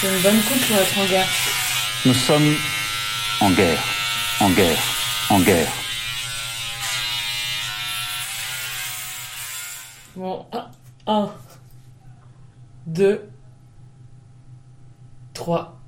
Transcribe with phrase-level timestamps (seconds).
[0.00, 1.28] C'est une bonne coupe pour être en guerre.
[2.06, 2.56] Nous sommes
[3.40, 3.82] en guerre,
[4.40, 4.78] en guerre,
[5.28, 5.68] en guerre.
[10.16, 10.70] Bon, un,
[11.06, 11.30] un,
[12.86, 13.28] deux,
[15.34, 15.78] trois.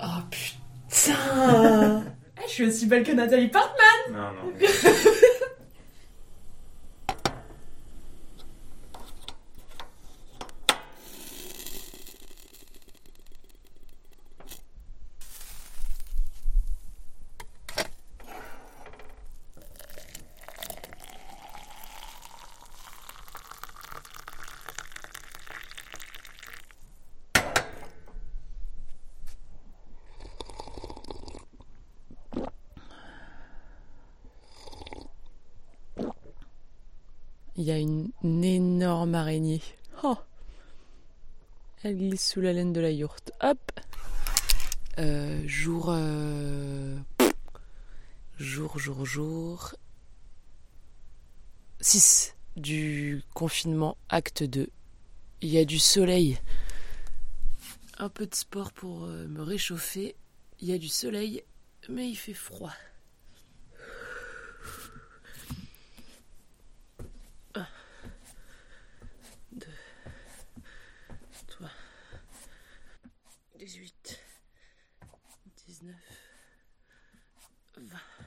[0.00, 1.14] Oh putain
[2.38, 4.52] Ah, Je suis aussi belle que Nathalie Portman Non, non.
[37.56, 39.62] Il y a une, énorme araignée.
[40.02, 40.16] Oh
[41.82, 43.32] Elle glisse sous la laine de la yourte.
[43.42, 43.58] Hop
[44.98, 45.86] Euh, Jour.
[45.90, 46.98] euh,
[48.38, 49.74] Jour, jour, jour.
[51.80, 54.68] 6 du confinement, acte 2.
[55.42, 56.38] Il y a du soleil.
[57.98, 60.14] Un peu de sport pour euh, me réchauffer.
[60.60, 61.42] Il y a du soleil,
[61.88, 62.72] mais il fait froid.
[73.66, 74.16] 18.
[75.66, 75.96] 19.
[77.74, 78.25] 20.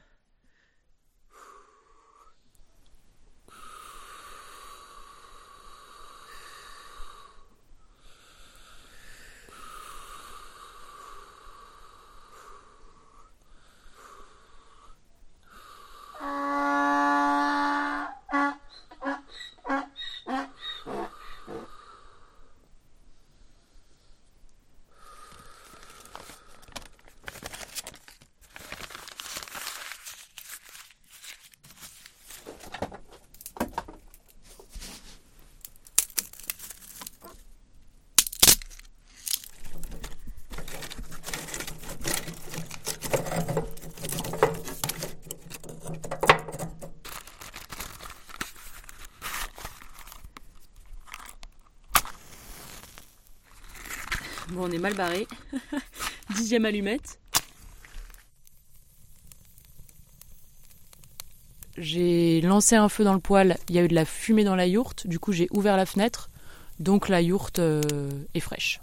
[54.52, 55.28] Bon, on est mal barré.
[56.36, 57.20] Dixième allumette.
[61.78, 64.56] J'ai lancé un feu dans le poêle, il y a eu de la fumée dans
[64.56, 66.30] la yourte, du coup j'ai ouvert la fenêtre,
[66.80, 67.82] donc la yourte euh,
[68.34, 68.82] est fraîche.